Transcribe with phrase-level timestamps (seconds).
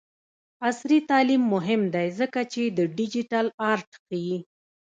[0.67, 4.35] عصري تعلیم مهم دی ځکه چې د ډیجیټل آرټ ښيي.